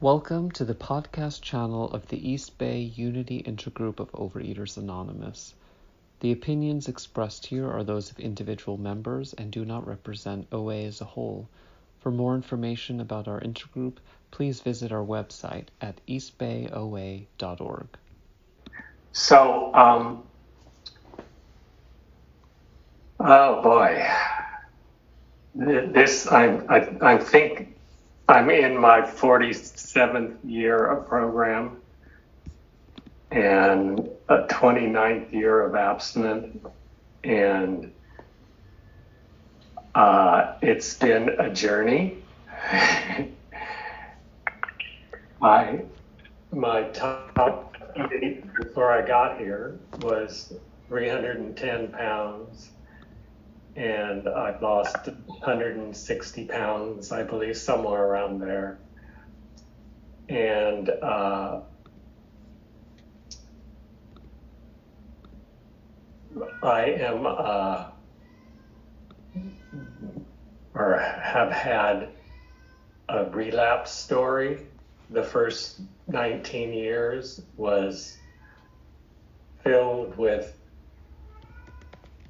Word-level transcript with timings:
Welcome 0.00 0.50
to 0.50 0.64
the 0.64 0.74
podcast 0.74 1.40
channel 1.40 1.88
of 1.92 2.08
the 2.08 2.28
East 2.28 2.58
Bay 2.58 2.80
Unity 2.80 3.44
Intergroup 3.44 4.00
of 4.00 4.10
Overeaters 4.10 4.76
Anonymous. 4.76 5.54
The 6.18 6.32
opinions 6.32 6.88
expressed 6.88 7.46
here 7.46 7.70
are 7.70 7.84
those 7.84 8.10
of 8.10 8.18
individual 8.18 8.76
members 8.76 9.34
and 9.34 9.52
do 9.52 9.64
not 9.64 9.86
represent 9.86 10.48
OA 10.50 10.82
as 10.82 11.00
a 11.00 11.04
whole. 11.04 11.48
For 12.00 12.10
more 12.10 12.34
information 12.34 13.00
about 13.00 13.28
our 13.28 13.40
intergroup, 13.40 13.98
please 14.32 14.60
visit 14.60 14.90
our 14.90 15.04
website 15.04 15.66
at 15.80 16.00
eastbayoa.org. 16.08 17.86
So, 19.12 19.74
um, 19.74 20.24
oh 23.20 23.62
boy, 23.62 24.06
this 25.54 26.26
I, 26.26 26.46
I 26.68 27.12
I 27.14 27.18
think 27.18 27.74
I'm 28.26 28.48
in 28.48 28.78
my 28.78 29.02
47th 29.02 30.38
year 30.44 30.86
of 30.86 31.06
program 31.06 31.82
and 33.30 34.08
a 34.28 34.46
29th 34.46 35.30
year 35.30 35.60
of 35.60 35.74
abstinent, 35.74 36.64
and 37.22 37.92
uh, 39.94 40.54
it's 40.62 40.94
been 40.94 41.28
a 41.38 41.52
journey. 41.52 42.18
my 45.40 45.82
my 46.50 46.84
top 46.84 47.76
weight 47.96 48.44
before 48.54 48.90
I 48.90 49.06
got 49.06 49.38
here 49.38 49.78
was 50.00 50.54
310 50.88 51.88
pounds, 51.88 52.70
and 53.76 54.28
I've 54.28 54.62
lost 54.62 55.08
160 55.26 56.46
pounds, 56.46 57.10
I 57.10 57.22
believe, 57.22 57.56
somewhere 57.56 58.04
around 58.04 58.40
there. 58.40 58.78
And 60.28 60.88
uh, 60.88 61.60
I 66.62 66.84
am, 66.84 67.26
uh, 67.26 67.86
or 70.74 70.98
have 70.98 71.50
had 71.50 72.08
a 73.08 73.24
relapse 73.24 73.90
story. 73.90 74.66
The 75.10 75.22
first 75.22 75.80
19 76.08 76.72
years 76.72 77.42
was 77.56 78.16
filled 79.62 80.16
with 80.16 80.56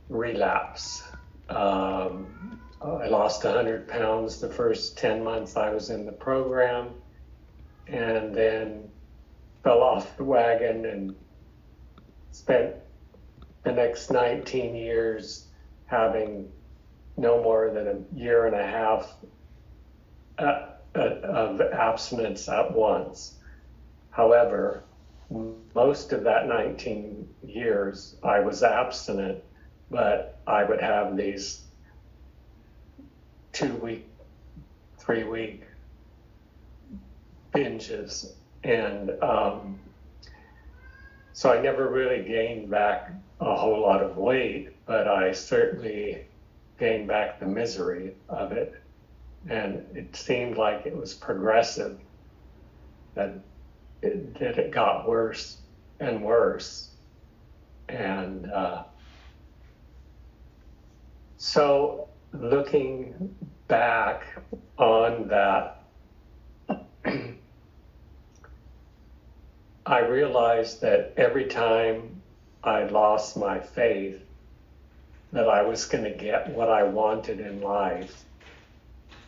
relapse. 0.09 1.04
Um, 1.49 2.61
I 2.81 3.09
lost 3.09 3.45
100 3.45 3.89
pounds 3.89 4.41
the 4.41 4.49
first 4.49 4.99
10 4.99 5.25
months 5.25 5.57
I 5.57 5.71
was 5.71 5.91
in 5.91 6.05
the 6.05 6.13
program, 6.13 6.91
and 7.87 8.35
then 8.35 8.89
fell 9.63 9.83
off 9.83 10.17
the 10.17 10.25
wagon 10.25 10.85
and 10.85 11.15
spent 12.31 12.75
the 13.63 13.73
next 13.73 14.11
19 14.11 14.75
years 14.75 15.47
having 15.87 16.51
no 17.17 17.43
more 17.43 17.71
than 17.71 17.89
a 17.89 18.19
year 18.19 18.47
and 18.47 18.55
a 18.55 18.67
half 18.67 19.15
uh, 20.39 20.67
uh, 20.95 20.99
of 20.99 21.61
abstinence 21.61 22.49
at 22.49 22.73
once. 22.73 23.37
However, 24.11 24.85
most 25.75 26.13
of 26.13 26.25
that 26.25 26.47
19 26.47 27.29
years 27.43 28.17
I 28.23 28.41
was 28.41 28.63
abstinent, 28.63 29.43
but 29.91 30.39
I 30.47 30.65
would 30.65 30.81
have 30.81 31.17
these 31.17 31.63
two 33.53 33.75
week, 33.77 34.07
three 34.99 35.25
week 35.25 35.63
binges. 37.55 38.33
And 38.65 39.11
um, 39.23 39.79
so 41.33 41.53
I 41.53 41.61
never 41.61 41.89
really 41.89 42.23
gained 42.25 42.71
back 42.71 43.13
a 43.41 43.55
whole 43.55 43.81
lot 43.81 44.03
of 44.03 44.17
weight, 44.17 44.71
but 44.87 45.07
I 45.07 45.33
certainly 45.33 46.27
gained 46.79 47.09
back 47.09 47.39
the 47.39 47.47
misery 47.47 48.15
of 48.29 48.53
it. 48.53 48.81
And 49.49 49.85
it 49.95 50.17
seemed 50.17 50.57
like 50.57 50.87
it 50.87 50.97
was 50.97 51.13
progressive, 51.13 51.99
that 53.15 53.35
it, 54.03 54.39
that 54.39 54.59
it 54.59 54.71
got 54.71 55.09
worse 55.09 55.59
and 56.01 56.23
worse. 56.23 56.91
And 57.89 58.51
uh, 58.51 58.85
so 61.45 62.09
looking 62.33 63.37
back 63.69 64.25
on 64.79 65.29
that, 65.29 65.85
I 69.85 69.99
realized 69.99 70.81
that 70.81 71.13
every 71.19 71.45
time 71.45 72.23
I 72.65 72.85
lost 72.85 73.37
my 73.37 73.61
faith, 73.61 74.23
that 75.35 75.47
I 75.47 75.61
was 75.61 75.85
going 75.85 76.05
to 76.05 76.15
get 76.15 76.49
what 76.49 76.71
I 76.71 76.83
wanted 76.83 77.41
in 77.41 77.61
life, 77.61 78.25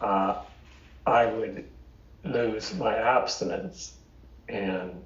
uh, 0.00 0.40
I 1.06 1.26
would 1.26 1.68
lose 2.24 2.74
my 2.76 2.96
abstinence. 2.96 3.92
And 4.48 5.02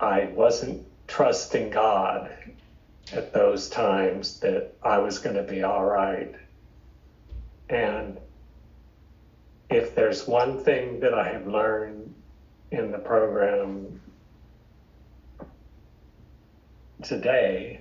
I 0.00 0.24
wasn't 0.26 0.86
trusting 1.08 1.70
God 1.70 2.30
at 3.12 3.32
those 3.32 3.68
times 3.68 4.40
that 4.40 4.72
I 4.82 4.98
was 4.98 5.18
going 5.18 5.36
to 5.36 5.42
be 5.42 5.62
all 5.62 5.84
right. 5.84 6.34
And 7.68 8.18
if 9.70 9.94
there's 9.94 10.26
one 10.26 10.62
thing 10.62 11.00
that 11.00 11.14
I 11.14 11.28
have 11.32 11.46
learned 11.46 12.14
in 12.70 12.90
the 12.90 12.98
program 12.98 14.00
today, 17.02 17.80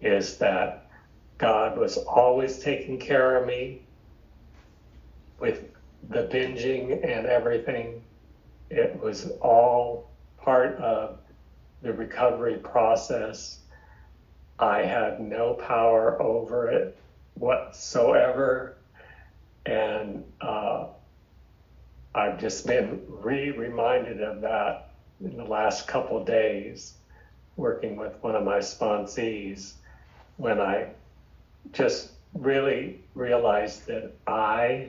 is 0.00 0.36
that 0.38 0.90
God 1.38 1.78
was 1.78 1.96
always 1.96 2.58
taking 2.58 2.98
care 2.98 3.36
of 3.36 3.46
me 3.46 3.82
with 5.38 5.64
the 6.08 6.28
binging 6.32 7.04
and 7.04 7.26
everything. 7.26 8.02
It 8.70 8.98
was 9.00 9.30
all 9.40 10.10
part 10.38 10.76
of 10.76 11.18
the 11.82 11.92
recovery 11.92 12.56
process. 12.56 13.60
I 14.58 14.82
had 14.82 15.20
no 15.20 15.54
power 15.54 16.20
over 16.20 16.70
it 16.70 16.96
whatsoever. 17.34 18.76
And 19.64 20.24
uh, 20.40 20.86
I've 22.14 22.38
just 22.38 22.66
been 22.66 23.02
re 23.08 23.50
reminded 23.50 24.22
of 24.22 24.40
that 24.42 24.90
in 25.20 25.36
the 25.36 25.44
last 25.44 25.88
couple 25.88 26.24
days, 26.24 26.94
working 27.56 27.96
with 27.96 28.14
one 28.22 28.34
of 28.34 28.44
my 28.44 28.58
sponsees, 28.58 29.72
when 30.36 30.60
I 30.60 30.90
just 31.72 32.10
really 32.34 33.00
realized 33.14 33.86
that 33.86 34.12
I 34.26 34.88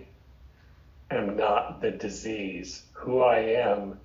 am 1.10 1.38
not 1.38 1.82
the 1.82 1.92
disease. 1.92 2.84
Who 2.94 3.22
I 3.22 3.40
am 3.40 4.00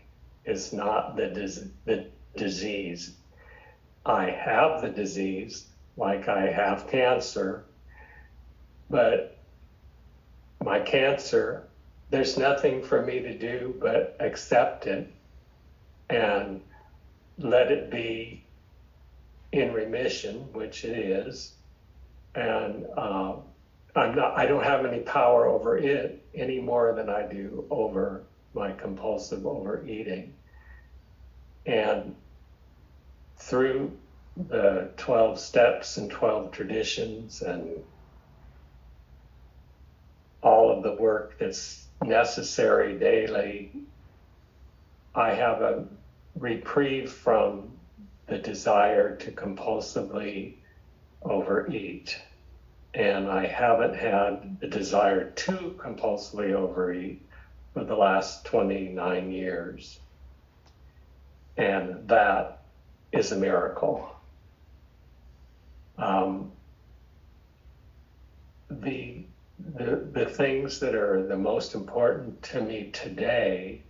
is 0.44 0.73
not 0.73 1.17
the, 1.17 1.29
dis- 1.29 1.67
the 1.84 2.06
disease. 2.37 3.15
I 4.04 4.30
have 4.30 4.82
the 4.82 4.88
disease, 4.88 5.66
like 5.96 6.28
I 6.28 6.50
have 6.50 6.88
cancer, 6.88 7.64
but 8.90 9.38
my 10.64 10.80
cancer, 10.80 11.64
there's 12.10 12.36
nothing 12.36 12.82
for 12.82 13.02
me 13.02 13.20
to 13.20 13.38
do 13.38 13.74
but 13.80 14.16
accept 14.20 14.86
it 14.86 15.10
and 16.10 16.60
let 17.38 17.70
it 17.70 17.90
be 17.90 18.44
in 19.52 19.72
remission, 19.72 20.52
which 20.52 20.84
it 20.84 20.98
is, 20.98 21.52
and 22.34 22.86
uh, 22.96 23.34
I'm 23.94 24.14
not. 24.14 24.38
I 24.38 24.46
don't 24.46 24.64
have 24.64 24.86
any 24.86 25.00
power 25.00 25.46
over 25.46 25.76
it 25.76 26.24
any 26.34 26.60
more 26.60 26.94
than 26.94 27.10
I 27.10 27.22
do 27.30 27.66
over 27.70 28.22
my 28.55 28.72
compulsive 28.72 29.46
overeating. 29.46 30.32
And 31.66 32.14
through 33.47 33.93
the 34.37 34.89
12 34.97 35.39
steps 35.39 35.97
and 35.97 36.11
12 36.11 36.53
traditions 36.53 37.43
and 37.43 37.85
all 40.43 40.71
of 40.71 40.83
the 40.83 40.94
work 40.94 41.39
that's 41.39 41.87
necessary 42.03 42.99
daily, 42.99 43.73
I 45.15 45.35
have 45.35 45.61
a 45.61 45.85
reprieve 46.39 47.12
from 47.12 47.71
the 48.27 48.39
desire 48.39 49.17
to 49.17 49.33
compulsively 49.33 50.55
overeat. 51.23 52.19
And 52.94 53.29
I 53.29 53.47
haven't 53.47 53.94
had 53.94 54.61
the 54.61 54.69
desire 54.69 55.31
to 55.31 55.75
compulsively 55.79 56.53
overeat 56.53 57.23
for 57.75 57.85
the 57.85 57.97
last 57.97 58.44
29 58.47 59.31
years. 59.31 59.99
And 61.56 62.09
that 62.09 62.62
is 63.12 63.32
a 63.32 63.37
miracle. 63.37 64.09
Um, 65.99 66.53
the 68.70 69.25
the, 69.76 70.09
the 70.12 70.26
things 70.26 70.81
that 70.81 70.94
are 70.94 71.25
the 71.26 71.37
most 71.37 71.75
important 71.75 72.43
to 72.43 72.61
me 72.61 72.91
today 72.93 73.82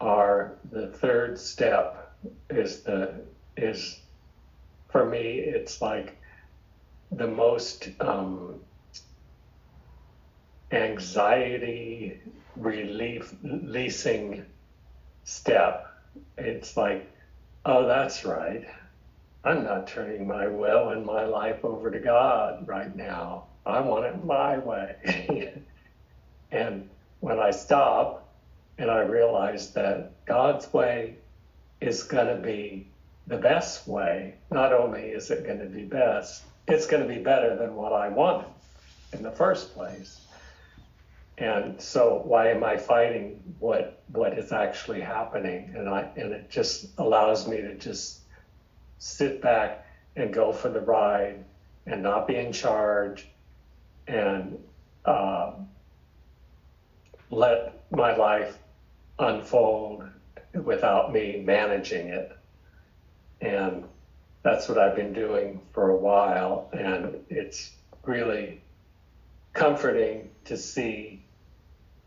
are 0.00 0.56
the 0.70 0.86
third 0.86 1.38
step 1.38 2.12
is 2.48 2.82
the 2.82 3.14
is 3.56 4.00
for 4.88 5.04
me 5.04 5.38
it's 5.38 5.82
like 5.82 6.16
the 7.12 7.26
most 7.26 7.88
um, 8.00 8.60
anxiety 10.70 12.20
relief 12.56 13.34
releasing 13.42 14.44
step 15.24 15.92
it's 16.38 16.76
like 16.76 17.10
oh 17.64 17.86
that's 17.86 18.24
right 18.24 18.66
i'm 19.44 19.64
not 19.64 19.86
turning 19.86 20.26
my 20.26 20.46
will 20.46 20.90
and 20.90 21.04
my 21.04 21.24
life 21.24 21.64
over 21.64 21.90
to 21.90 21.98
god 21.98 22.66
right 22.66 22.94
now 22.96 23.44
I 23.66 23.80
want 23.80 24.06
it 24.06 24.24
my 24.24 24.58
way. 24.58 25.62
and 26.50 26.88
when 27.20 27.38
I 27.38 27.50
stop 27.50 28.28
and 28.78 28.90
I 28.90 29.00
realize 29.00 29.72
that 29.72 30.12
God's 30.26 30.72
way 30.72 31.16
is 31.80 32.02
going 32.02 32.34
to 32.34 32.42
be 32.42 32.88
the 33.26 33.36
best 33.36 33.86
way, 33.86 34.34
not 34.50 34.72
only 34.72 35.02
is 35.02 35.30
it 35.30 35.44
going 35.44 35.58
to 35.58 35.66
be 35.66 35.84
best, 35.84 36.42
it's 36.66 36.86
going 36.86 37.06
to 37.06 37.08
be 37.08 37.22
better 37.22 37.56
than 37.56 37.74
what 37.74 37.92
I 37.92 38.08
wanted 38.08 38.50
in 39.12 39.22
the 39.22 39.30
first 39.30 39.74
place. 39.74 40.20
And 41.40 41.80
so 41.80 42.20
why 42.22 42.50
am 42.50 42.62
I 42.62 42.76
fighting 42.76 43.42
what 43.58 44.02
what 44.12 44.38
is 44.38 44.52
actually 44.52 45.00
happening? 45.00 45.72
And 45.74 45.88
I 45.88 46.02
and 46.14 46.32
it 46.32 46.50
just 46.50 46.88
allows 46.98 47.48
me 47.48 47.56
to 47.62 47.74
just 47.76 48.20
sit 48.98 49.40
back 49.40 49.86
and 50.16 50.34
go 50.34 50.52
for 50.52 50.68
the 50.68 50.80
ride 50.80 51.42
and 51.86 52.02
not 52.02 52.28
be 52.28 52.36
in 52.36 52.52
charge 52.52 53.26
and 54.06 54.58
uh, 55.06 55.52
let 57.30 57.84
my 57.90 58.14
life 58.14 58.58
unfold 59.18 60.04
without 60.52 61.10
me 61.10 61.42
managing 61.42 62.08
it. 62.08 62.36
And 63.40 63.84
that's 64.42 64.68
what 64.68 64.76
I've 64.76 64.96
been 64.96 65.14
doing 65.14 65.62
for 65.72 65.88
a 65.90 65.96
while. 65.96 66.68
And 66.74 67.16
it's 67.30 67.72
really 68.04 68.60
comforting 69.54 70.30
to 70.44 70.56
see 70.56 71.22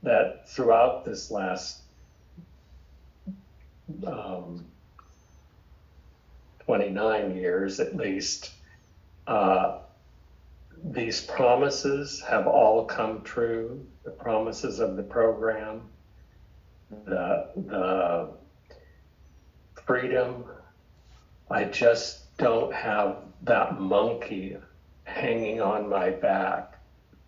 that 0.04 0.50
throughout 0.50 1.06
this 1.06 1.32
last 1.32 1.82
um, 4.06 4.66
29 6.66 7.36
years 7.36 7.80
at 7.80 7.96
least, 7.96 8.52
uh, 9.28 9.80
these 10.84 11.22
promises 11.22 12.22
have 12.22 12.46
all 12.46 12.86
come 12.86 13.22
true. 13.22 13.86
The 14.04 14.12
promises 14.12 14.80
of 14.80 14.98
the 14.98 15.04
program, 15.04 15.84
the 17.06 17.50
the 17.56 18.30
freedom. 19.86 20.46
I 21.50 21.66
just 21.66 22.36
don't 22.38 22.74
have 22.74 23.18
that 23.44 23.80
monkey 23.80 24.58
hanging 25.06 25.62
on 25.62 25.90
my 25.90 26.10
back. 26.10 26.78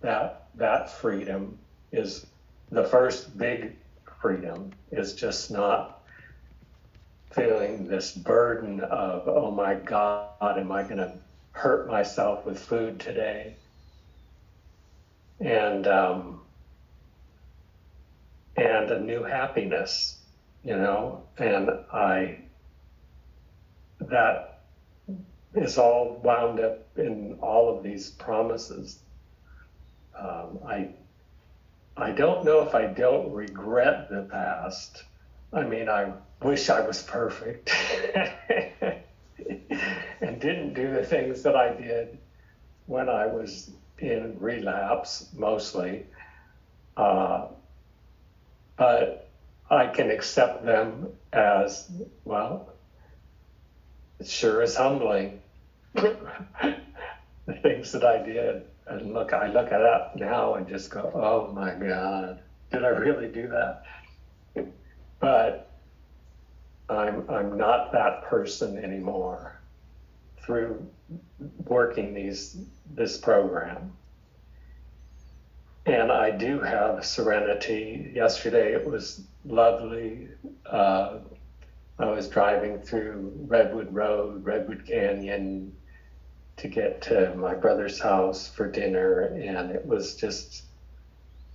That 0.01 0.47
that 0.55 0.89
freedom 0.91 1.57
is 1.93 2.25
the 2.71 2.83
first 2.83 3.37
big 3.37 3.75
freedom. 4.21 4.71
Is 4.91 5.13
just 5.13 5.51
not 5.51 6.03
feeling 7.31 7.87
this 7.87 8.11
burden 8.13 8.79
of 8.81 9.27
oh 9.27 9.51
my 9.51 9.75
God, 9.75 10.57
am 10.57 10.71
I 10.71 10.83
going 10.83 10.97
to 10.97 11.13
hurt 11.55 11.87
myself 11.87 12.45
with 12.45 12.59
food 12.59 12.99
today. 12.99 13.55
And 15.39 15.87
um, 15.87 16.41
and 18.57 18.91
a 18.91 18.99
new 18.99 19.23
happiness, 19.23 20.19
you 20.63 20.75
know, 20.75 21.23
and 21.37 21.69
I 21.91 22.39
that 23.99 24.63
is 25.55 25.77
all 25.77 26.19
wound 26.23 26.59
up 26.59 26.85
in 26.97 27.37
all 27.41 27.75
of 27.75 27.83
these 27.83 28.11
promises. 28.11 28.99
Um, 30.17 30.59
I 30.67 30.89
I 31.97 32.11
don't 32.11 32.43
know 32.43 32.61
if 32.67 32.75
I 32.75 32.87
don't 32.87 33.31
regret 33.31 34.09
the 34.09 34.23
past. 34.23 35.03
I 35.53 35.63
mean, 35.63 35.87
I 35.87 36.11
wish 36.41 36.69
I 36.69 36.81
was 36.81 37.01
perfect. 37.01 37.71
and 40.21 40.41
didn't 40.41 40.73
do 40.73 40.91
the 40.91 41.05
things 41.05 41.43
that 41.43 41.55
I 41.55 41.73
did 41.73 42.17
when 42.87 43.07
I 43.07 43.27
was 43.27 43.71
in 43.99 44.35
relapse 44.39 45.29
mostly. 45.33 46.05
Uh, 46.97 47.47
but 48.77 49.29
I 49.69 49.87
can 49.87 50.11
accept 50.11 50.65
them 50.65 51.13
as, 51.31 51.89
well, 52.25 52.73
it 54.19 54.27
sure 54.27 54.61
is 54.61 54.75
humbling. 54.75 55.39
the 55.93 56.75
things 57.61 57.93
that 57.93 58.03
I 58.03 58.21
did. 58.21 58.65
And 58.87 59.13
look, 59.13 59.33
I 59.33 59.47
look 59.47 59.67
it 59.67 59.81
up 59.81 60.15
now 60.15 60.55
and 60.55 60.67
just 60.67 60.91
go, 60.91 61.11
oh 61.13 61.51
my 61.53 61.73
God, 61.73 62.41
did 62.71 62.83
I 62.83 62.89
really 62.89 63.27
do 63.27 63.47
that? 63.47 63.83
But 65.19 65.71
I'm, 66.89 67.27
I'm 67.29 67.57
not 67.57 67.91
that 67.93 68.23
person 68.23 68.77
anymore 68.77 69.59
through 70.45 70.87
working 71.65 72.13
these 72.13 72.57
this 72.93 73.17
program. 73.17 73.91
And 75.87 76.11
I 76.11 76.31
do 76.31 76.59
have 76.61 77.05
serenity. 77.05 78.11
Yesterday 78.13 78.73
it 78.73 78.85
was 78.85 79.21
lovely. 79.45 80.29
Uh, 80.65 81.17
I 81.97 82.05
was 82.05 82.27
driving 82.27 82.79
through 82.79 83.31
Redwood 83.47 83.93
Road, 83.93 84.43
Redwood 84.43 84.85
Canyon 84.85 85.75
to 86.57 86.67
get 86.67 87.01
to 87.03 87.33
my 87.35 87.53
brother's 87.53 87.99
house 87.99 88.47
for 88.47 88.69
dinner, 88.69 89.21
and 89.21 89.71
it 89.71 89.85
was 89.85 90.15
just 90.15 90.63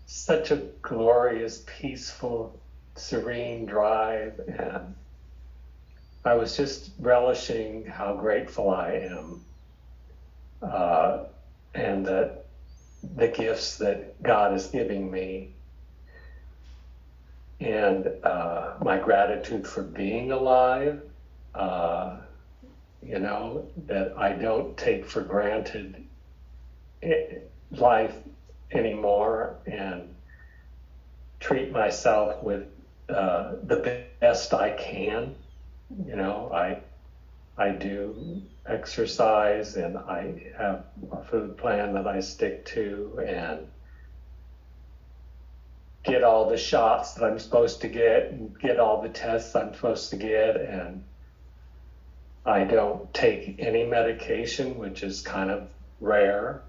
such 0.06 0.50
a 0.50 0.56
glorious, 0.82 1.64
peaceful, 1.66 2.58
serene 2.96 3.64
drive. 3.66 4.40
And 4.46 4.94
I 6.24 6.34
was 6.34 6.56
just 6.56 6.90
relishing 6.98 7.86
how 7.86 8.14
grateful 8.14 8.70
I 8.70 8.92
am 8.92 9.40
uh, 10.62 11.24
and 11.74 12.04
that 12.06 12.44
the 13.16 13.28
gifts 13.28 13.78
that 13.78 14.22
God 14.22 14.54
is 14.54 14.66
giving 14.66 15.10
me 15.10 15.50
and 17.60 18.10
uh, 18.24 18.74
my 18.82 18.98
gratitude 18.98 19.66
for 19.66 19.82
being 19.82 20.32
alive, 20.32 21.02
uh, 21.54 22.16
you 23.02 23.18
know, 23.18 23.66
that 23.86 24.12
I 24.16 24.32
don't 24.32 24.76
take 24.76 25.06
for 25.06 25.22
granted 25.22 26.04
life 27.72 28.16
anymore 28.72 29.56
and 29.66 30.14
treat 31.40 31.72
myself 31.72 32.42
with 32.42 32.66
uh, 33.08 33.52
the 33.64 33.76
best 33.76 34.24
I 34.28 34.42
can. 34.46 35.08
You 35.78 36.16
know, 36.16 36.24
I 36.52 36.60
I 37.56 37.70
do 37.70 38.42
exercise 38.66 39.76
and 39.76 39.96
I 39.98 40.52
have 40.56 40.84
a 41.10 41.22
food 41.22 41.56
plan 41.56 41.92
that 41.94 42.06
I 42.06 42.20
stick 42.20 42.64
to 42.66 43.20
and 43.26 43.68
get 46.04 46.22
all 46.22 46.48
the 46.48 46.56
shots 46.56 47.12
that 47.14 47.24
I'm 47.24 47.38
supposed 47.38 47.80
to 47.82 47.88
get 47.88 48.30
and 48.30 48.58
get 48.58 48.78
all 48.78 49.02
the 49.02 49.08
tests 49.08 49.54
I'm 49.54 49.74
supposed 49.74 50.10
to 50.10 50.16
get 50.16 50.56
and 50.56 51.04
I 52.44 52.64
don't 52.64 53.12
take 53.12 53.56
any 53.58 53.84
medication, 53.84 54.78
which 54.78 55.02
is 55.02 55.20
kind 55.20 55.50
of 55.50 55.68
rare, 56.00 56.62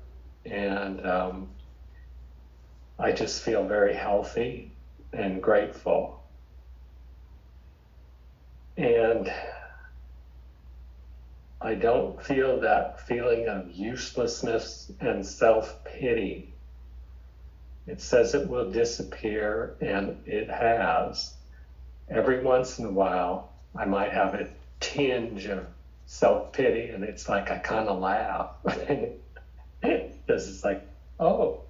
and 0.46 1.06
um, 1.06 1.50
I 3.00 3.14
just 3.14 3.42
feel 3.42 3.64
very 3.66 3.94
healthy 3.94 4.72
and 5.14 5.42
grateful. 5.42 6.24
And 8.76 9.32
I 11.62 11.76
don't 11.76 12.22
feel 12.22 12.60
that 12.62 13.00
feeling 13.08 13.48
of 13.48 13.72
uselessness 13.72 14.92
and 15.00 15.26
self 15.26 15.84
pity. 15.86 16.54
It 17.88 18.02
says 18.02 18.34
it 18.34 18.48
will 18.48 18.72
disappear, 18.72 19.76
and 19.80 20.22
it 20.26 20.50
has. 20.50 21.34
Every 22.10 22.44
once 22.44 22.78
in 22.78 22.86
a 22.86 22.92
while, 22.92 23.54
I 23.76 23.86
might 23.86 24.12
have 24.12 24.34
a 24.34 24.48
tinge 24.82 25.46
of 25.46 25.66
self 26.06 26.52
pity, 26.52 26.90
and 26.90 27.06
it's 27.06 27.30
like 27.30 27.50
I 27.52 27.58
kind 27.58 27.88
of 27.88 28.00
laugh. 28.00 28.48
because 29.82 30.48
it's 30.50 30.64
like, 30.66 30.84
oh, 31.20 31.62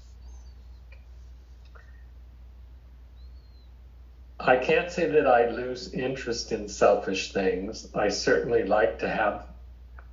I 4.40 4.58
can't 4.58 4.92
say 4.92 5.08
that 5.08 5.28
I 5.28 5.46
lose 5.46 5.94
interest 5.94 6.52
in 6.52 6.68
selfish 6.68 7.32
things. 7.32 7.88
I 7.96 8.10
certainly 8.10 8.64
like 8.64 9.00
to 9.00 9.10
have 9.10 9.46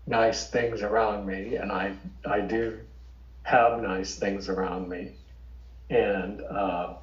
nice 0.07 0.49
things 0.49 0.83
around 0.83 1.27
me, 1.27 1.57
and 1.57 1.71
I 1.71 1.95
I 2.25 2.41
do 2.41 2.79
have 3.43 3.83
nice 3.83 4.17
things 4.17 4.49
around 4.49 4.89
me, 4.89 5.13
and 5.91 6.43
uh, 6.43 6.95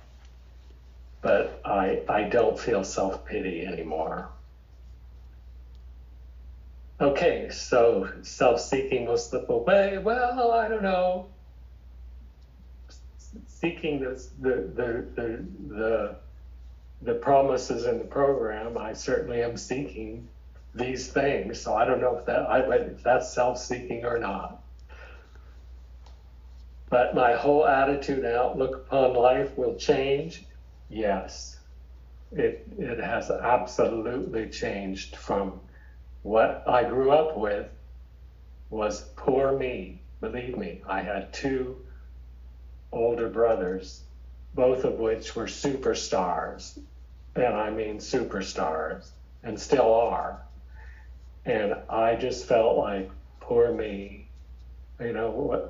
but 1.21 1.61
I 1.65 2.03
I 2.09 2.23
don't 2.23 2.59
feel 2.59 2.83
self 2.83 3.25
pity 3.25 3.65
anymore. 3.65 4.29
Okay, 7.01 7.49
so 7.49 8.11
self 8.23 8.59
seeking 8.59 9.05
will 9.05 9.17
slip 9.17 9.49
away. 9.49 9.97
Well, 9.97 10.51
I 10.51 10.67
don't 10.67 10.83
know. 10.83 11.27
Seeking 13.47 14.01
this, 14.01 14.29
the 14.39 14.69
the 14.75 15.05
the 15.15 15.45
the 15.69 16.15
the 17.01 17.13
promises 17.13 17.85
in 17.85 17.97
the 17.97 18.05
program, 18.05 18.77
I 18.77 18.91
certainly 18.91 19.41
am 19.41 19.55
seeking 19.55 20.27
these 20.73 21.11
things. 21.11 21.59
So 21.59 21.75
I 21.75 21.85
don't 21.85 22.01
know 22.01 22.17
if 22.17 22.25
that 22.25 22.49
I 22.49 22.59
if 22.59 23.03
that's 23.03 23.33
self-seeking 23.33 24.05
or 24.05 24.19
not. 24.19 24.61
But 26.89 27.13
my 27.13 27.33
whole 27.33 27.67
attitude 27.67 28.25
and 28.25 28.35
outlook 28.35 28.87
upon 28.87 29.13
life 29.13 29.57
will 29.57 29.75
change. 29.75 30.45
Yes, 30.89 31.59
it 32.31 32.67
it 32.77 32.99
has 32.99 33.29
absolutely 33.29 34.49
changed 34.49 35.15
from 35.15 35.59
what 36.23 36.63
I 36.67 36.83
grew 36.83 37.11
up 37.11 37.37
with 37.37 37.67
was 38.69 39.01
poor 39.15 39.57
me. 39.57 40.01
Believe 40.21 40.57
me, 40.57 40.81
I 40.87 41.01
had 41.01 41.33
two 41.33 41.77
older 42.91 43.29
brothers, 43.29 44.01
both 44.53 44.83
of 44.83 44.99
which 44.99 45.35
were 45.35 45.45
superstars. 45.45 46.77
And 47.35 47.55
I 47.55 47.69
mean 47.69 47.99
superstars, 47.99 49.11
and 49.43 49.59
still 49.59 49.93
are. 49.93 50.41
And 51.45 51.75
I 51.89 52.15
just 52.15 52.45
felt 52.47 52.77
like, 52.77 53.09
poor 53.39 53.73
me, 53.73 54.27
you 54.99 55.13
know, 55.13 55.69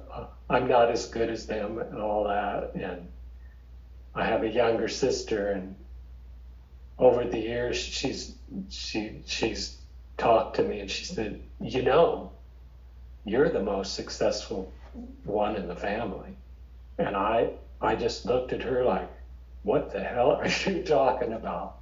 I'm 0.50 0.68
not 0.68 0.90
as 0.90 1.06
good 1.06 1.30
as 1.30 1.46
them 1.46 1.80
and 1.80 2.02
all 2.02 2.26
that. 2.26 2.74
And 2.76 3.08
I 4.16 4.26
have 4.26 4.44
a 4.44 4.50
younger 4.50 4.88
sister, 4.88 5.52
and 5.52 5.76
over 6.98 7.24
the 7.26 7.40
years, 7.40 7.78
she's 7.78 8.36
she 8.70 9.22
she's 9.26 9.78
talked 10.18 10.56
to 10.58 10.64
me 10.64 10.80
and 10.80 10.92
she 10.92 11.06
said, 11.06 11.42
you 11.62 11.84
know, 11.84 12.32
you're 13.24 13.50
the 13.50 13.62
most 13.62 13.94
successful 13.94 14.74
one 15.24 15.56
in 15.56 15.68
the 15.68 15.76
family. 15.76 16.36
And 16.98 17.16
I 17.16 17.52
I 17.80 17.96
just 17.96 18.26
looked 18.26 18.52
at 18.52 18.64
her 18.64 18.84
like, 18.84 19.10
what 19.64 19.94
the 19.94 20.04
hell 20.04 20.32
are 20.32 20.48
you 20.66 20.84
talking 20.84 21.34
about? 21.34 21.78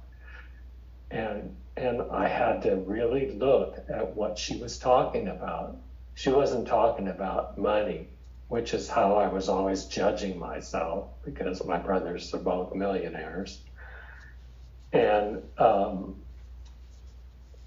And 1.10 1.56
and 1.78 2.02
I 2.10 2.26
had 2.26 2.62
to 2.62 2.74
really 2.76 3.30
look 3.30 3.78
at 3.88 4.16
what 4.16 4.36
she 4.36 4.56
was 4.56 4.78
talking 4.78 5.28
about. 5.28 5.76
She 6.14 6.28
wasn't 6.28 6.66
talking 6.66 7.06
about 7.06 7.56
money, 7.56 8.08
which 8.48 8.74
is 8.74 8.88
how 8.88 9.14
I 9.14 9.28
was 9.28 9.48
always 9.48 9.84
judging 9.84 10.38
myself 10.38 11.08
because 11.24 11.64
my 11.64 11.78
brothers 11.78 12.34
are 12.34 12.38
both 12.38 12.74
millionaires. 12.74 13.60
And 14.92 15.42
um, 15.56 16.16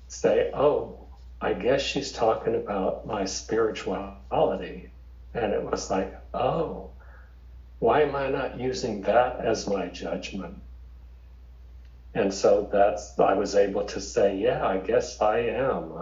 say, 0.10 0.52
oh, 0.54 1.00
I 1.40 1.54
guess 1.54 1.82
she's 1.82 2.12
talking 2.12 2.56
about 2.56 3.08
my 3.08 3.24
spirituality. 3.24 4.90
And 5.34 5.54
it 5.54 5.64
was 5.64 5.90
like, 5.90 6.14
oh, 6.34 6.90
why 7.80 8.02
am 8.02 8.16
I 8.16 8.30
not 8.30 8.60
using 8.60 9.04
that 9.04 9.40
as 9.40 9.70
my 9.70 9.88
judgment? 9.88 10.56
And 12.14 12.34
so 12.34 12.70
that's, 12.72 13.18
I 13.20 13.34
was 13.34 13.56
able 13.56 13.86
to 13.86 14.02
say, 14.02 14.38
yeah, 14.38 14.66
I 14.66 14.78
guess 14.78 15.22
I 15.22 15.40
am. 15.40 15.94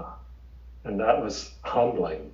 And 0.83 0.99
that 0.99 1.21
was 1.21 1.51
humbling. 1.61 2.31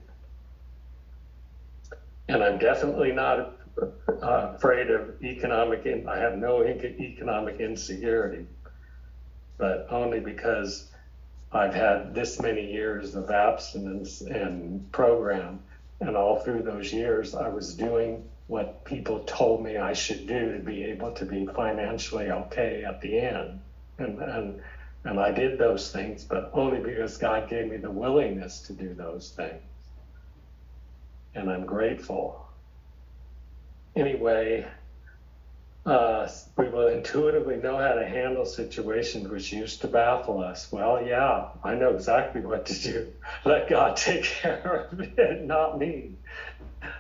And 2.28 2.42
I'm 2.42 2.58
definitely 2.58 3.12
not 3.12 3.58
uh, 3.82 4.54
afraid 4.56 4.90
of 4.90 5.22
economic, 5.22 5.86
in, 5.86 6.08
I 6.08 6.18
have 6.20 6.38
no 6.38 6.64
economic 6.64 7.60
insecurity, 7.60 8.48
but 9.58 9.88
only 9.90 10.22
because 10.22 10.90
I've 11.52 11.74
had 11.74 12.16
this 12.16 12.40
many 12.42 12.72
years 12.72 13.16
of 13.16 13.30
abstinence 13.30 14.22
and 14.22 14.90
program. 14.92 15.60
And 16.00 16.16
all 16.16 16.40
through 16.40 16.64
those 16.64 16.92
years, 16.92 17.36
I 17.36 17.50
was 17.50 17.74
doing 17.74 18.28
what 18.48 18.86
people 18.86 19.20
told 19.22 19.64
me 19.64 19.78
I 19.78 19.94
should 19.94 20.28
do 20.28 20.54
to 20.54 20.60
be 20.60 20.84
able 20.86 21.12
to 21.14 21.26
be 21.26 21.48
financially 21.56 22.30
okay 22.30 22.84
at 22.84 23.00
the 23.02 23.20
end 23.20 23.62
and 23.98 24.20
and 24.22 24.62
and 25.04 25.20
I 25.20 25.30
did 25.32 25.60
those 25.60 25.92
things, 25.92 26.24
but 26.24 26.50
only 26.52 26.80
because 26.80 27.18
God 27.18 27.48
gave 27.48 27.68
me 27.68 27.78
the 27.78 27.92
willingness 27.92 28.62
to 28.62 28.74
do 28.74 28.96
those 28.96 29.32
things. 29.36 29.62
And 31.36 31.50
I'm 31.50 31.66
grateful. 31.66 32.36
Anyway, 33.96 34.66
uh, 35.86 36.28
we 36.58 36.70
will 36.70 36.88
intuitively 36.88 37.58
know 37.58 37.80
how 37.80 37.94
to 37.94 38.06
handle 38.06 38.46
situations 38.46 39.28
which 39.28 39.52
used 39.54 39.82
to 39.82 39.88
baffle 39.88 40.40
us. 40.40 40.68
Well, 40.72 41.02
yeah, 41.02 41.46
I 41.64 41.76
know 41.76 41.92
exactly 41.92 42.42
what 42.42 42.66
to 42.66 42.80
do. 42.80 43.14
Let 43.46 43.68
God 43.68 43.96
take 43.96 44.24
care 44.24 44.88
of 44.92 45.00
it, 45.00 45.42
not 45.42 45.78
me. 45.78 46.12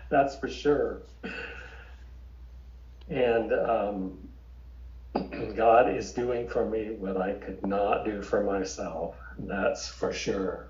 That's 0.09 0.35
for 0.37 0.47
sure. 0.47 1.01
And 3.09 3.53
um, 3.53 4.17
God 5.55 5.95
is 5.95 6.11
doing 6.11 6.47
for 6.47 6.65
me 6.65 6.91
what 6.97 7.17
I 7.17 7.33
could 7.33 7.65
not 7.65 8.05
do 8.05 8.21
for 8.21 8.43
myself. 8.43 9.15
That's 9.39 9.87
for 9.87 10.13
sure. 10.13 10.67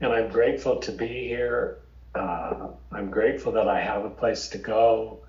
And 0.00 0.12
I'm 0.12 0.28
grateful 0.28 0.80
to 0.80 0.92
be 0.92 1.06
here. 1.28 1.78
Uh, 2.14 2.68
I'm 2.92 3.10
grateful 3.10 3.52
that 3.52 3.68
I 3.68 3.80
have 3.80 4.04
a 4.04 4.10
place 4.10 4.48
to 4.48 4.58
go. 4.58 5.20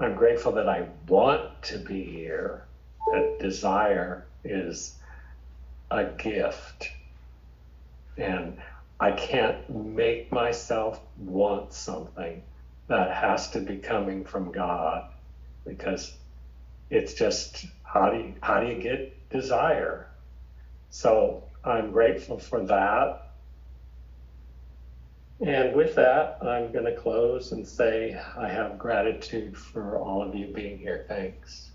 I'm 0.00 0.14
grateful 0.14 0.52
that 0.52 0.68
I 0.68 0.88
want 1.08 1.62
to 1.64 1.78
be 1.78 2.02
here. 2.04 2.64
That 3.12 3.38
desire 3.40 4.26
is 4.44 4.96
a 5.90 6.04
gift. 6.04 6.90
And 8.18 8.58
I 9.00 9.12
can't 9.12 9.58
make 9.68 10.32
myself 10.32 11.00
want 11.16 11.72
something 11.72 12.42
that 12.88 13.10
has 13.12 13.50
to 13.50 13.60
be 13.60 13.78
coming 13.78 14.24
from 14.24 14.52
God 14.52 15.04
because 15.66 16.16
it's 16.90 17.14
just 17.14 17.66
how 17.82 18.10
do 18.10 18.18
you, 18.18 18.34
how 18.42 18.60
do 18.60 18.66
you 18.68 18.76
get 18.76 19.12
desire? 19.30 20.08
So 20.90 21.44
I'm 21.64 21.90
grateful 21.90 22.38
for 22.38 22.62
that. 22.66 23.14
And 25.40 25.74
with 25.74 25.94
that, 25.96 26.38
I'm 26.42 26.72
going 26.72 26.86
to 26.86 26.92
close 26.92 27.52
and 27.52 27.66
say 27.66 28.16
I 28.36 28.48
have 28.48 28.78
gratitude 28.78 29.56
for 29.56 29.98
all 29.98 30.22
of 30.22 30.34
you 30.34 30.48
being 30.48 30.78
here. 30.78 31.04
Thanks. 31.08 31.72